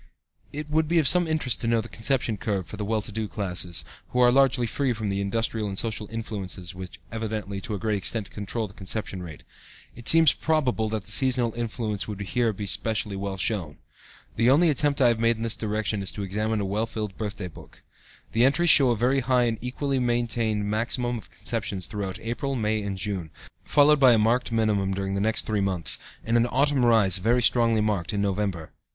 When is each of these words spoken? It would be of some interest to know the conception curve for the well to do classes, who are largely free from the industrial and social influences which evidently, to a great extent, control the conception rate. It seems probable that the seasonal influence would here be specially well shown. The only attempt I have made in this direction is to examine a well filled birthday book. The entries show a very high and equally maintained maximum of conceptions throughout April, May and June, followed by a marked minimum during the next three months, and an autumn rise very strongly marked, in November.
It 0.51 0.67
would 0.67 0.87
be 0.87 0.97
of 0.97 1.07
some 1.07 1.27
interest 1.27 1.61
to 1.61 1.67
know 1.67 1.79
the 1.79 1.87
conception 1.87 2.35
curve 2.35 2.65
for 2.65 2.75
the 2.75 2.83
well 2.83 3.03
to 3.03 3.11
do 3.11 3.27
classes, 3.27 3.85
who 4.09 4.19
are 4.19 4.31
largely 4.31 4.65
free 4.65 4.93
from 4.93 5.09
the 5.09 5.21
industrial 5.21 5.67
and 5.69 5.77
social 5.77 6.09
influences 6.09 6.73
which 6.73 6.99
evidently, 7.11 7.61
to 7.61 7.75
a 7.75 7.77
great 7.77 7.97
extent, 7.97 8.31
control 8.31 8.67
the 8.67 8.73
conception 8.73 9.21
rate. 9.21 9.43
It 9.95 10.09
seems 10.09 10.33
probable 10.33 10.89
that 10.89 11.03
the 11.05 11.11
seasonal 11.11 11.53
influence 11.53 12.07
would 12.07 12.19
here 12.19 12.51
be 12.51 12.65
specially 12.65 13.15
well 13.15 13.37
shown. 13.37 13.77
The 14.37 14.49
only 14.49 14.71
attempt 14.71 15.03
I 15.03 15.09
have 15.09 15.19
made 15.19 15.35
in 15.37 15.43
this 15.43 15.53
direction 15.55 16.01
is 16.01 16.11
to 16.13 16.23
examine 16.23 16.61
a 16.61 16.65
well 16.65 16.87
filled 16.87 17.15
birthday 17.15 17.47
book. 17.47 17.83
The 18.31 18.43
entries 18.43 18.71
show 18.71 18.89
a 18.89 18.97
very 18.97 19.19
high 19.19 19.43
and 19.43 19.59
equally 19.61 19.99
maintained 19.99 20.65
maximum 20.67 21.19
of 21.19 21.29
conceptions 21.29 21.85
throughout 21.85 22.17
April, 22.21 22.55
May 22.55 22.81
and 22.81 22.97
June, 22.97 23.29
followed 23.63 23.99
by 23.99 24.13
a 24.13 24.17
marked 24.17 24.51
minimum 24.51 24.95
during 24.95 25.13
the 25.13 25.21
next 25.21 25.45
three 25.45 25.61
months, 25.61 25.99
and 26.23 26.37
an 26.37 26.47
autumn 26.47 26.83
rise 26.87 27.17
very 27.17 27.43
strongly 27.43 27.81
marked, 27.81 28.13
in 28.13 28.21
November. 28.23 28.71